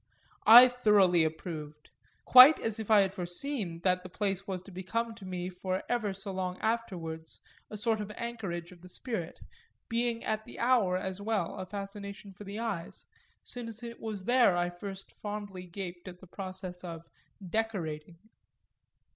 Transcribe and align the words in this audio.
I 0.47 0.67
thoroughly 0.67 1.23
approved 1.23 1.91
quite 2.25 2.57
as 2.59 2.79
if 2.79 2.89
I 2.89 3.01
had 3.01 3.13
foreseen 3.13 3.81
that 3.81 4.01
the 4.01 4.09
place 4.09 4.47
was 4.47 4.63
to 4.63 4.71
become 4.71 5.13
to 5.13 5.25
me 5.27 5.47
for 5.47 5.83
ever 5.87 6.11
so 6.11 6.31
long 6.31 6.57
afterwards 6.59 7.39
a 7.69 7.77
sort 7.77 8.01
of 8.01 8.09
anchorage 8.15 8.71
of 8.71 8.81
the 8.81 8.89
spirit, 8.89 9.39
being 9.89 10.23
at 10.23 10.43
the 10.43 10.57
hour 10.57 10.97
as 10.97 11.21
well 11.21 11.53
a 11.59 11.67
fascination 11.67 12.33
for 12.33 12.45
the 12.45 12.57
eyes, 12.57 13.05
since 13.43 13.83
it 13.83 13.99
was 13.99 14.25
there 14.25 14.57
I 14.57 14.71
first 14.71 15.11
fondly 15.11 15.67
gaped 15.67 16.07
at 16.07 16.19
the 16.19 16.25
process 16.25 16.83
of 16.83 17.07
"decorating." 17.47 18.17